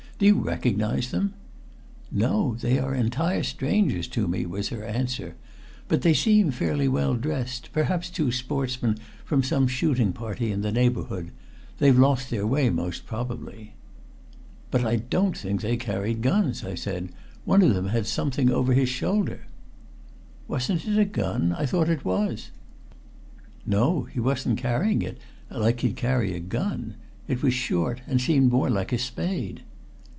"Do 0.21 0.27
you 0.27 0.35
recognize 0.35 1.09
them?" 1.09 1.33
"No. 2.11 2.53
They 2.61 2.77
are 2.77 2.93
entire 2.93 3.41
strangers 3.41 4.07
to 4.09 4.27
me," 4.27 4.45
was 4.45 4.69
her 4.69 4.83
answer. 4.85 5.33
"But 5.87 6.03
they 6.03 6.13
seem 6.13 6.51
fairly 6.51 6.87
well 6.87 7.15
dressed. 7.15 7.71
Perhaps 7.73 8.11
two 8.11 8.31
sportsmen 8.31 8.99
from 9.25 9.41
some 9.41 9.65
shooting 9.67 10.13
party 10.13 10.51
in 10.51 10.61
the 10.61 10.71
neighborhood. 10.71 11.31
They've 11.79 11.97
lost 11.97 12.29
their 12.29 12.45
way 12.45 12.69
most 12.69 13.07
probably." 13.07 13.73
"But 14.69 14.85
I 14.85 14.97
don't 14.97 15.35
think 15.35 15.61
they 15.61 15.75
carried 15.75 16.21
guns," 16.21 16.63
I 16.63 16.75
said. 16.75 17.09
"One 17.43 17.63
of 17.63 17.73
them 17.73 17.87
had 17.87 18.05
something 18.05 18.51
over 18.51 18.73
his 18.75 18.89
shoulder?" 18.89 19.47
"Wasn't 20.47 20.87
it 20.87 20.99
a 20.99 21.03
gun? 21.05 21.51
I 21.57 21.65
thought 21.65 21.89
it 21.89 22.05
was." 22.05 22.51
"No, 23.65 24.03
he 24.03 24.19
wasn't 24.19 24.59
carrying 24.59 25.01
it 25.01 25.17
like 25.49 25.79
he'd 25.81 25.95
carry 25.95 26.35
a 26.35 26.39
gun. 26.39 26.93
It 27.27 27.41
was 27.41 27.55
short 27.55 28.01
and 28.05 28.21
seemed 28.21 28.51
more 28.51 28.69
like 28.69 28.93
a 28.93 28.99
spade." 28.99 29.63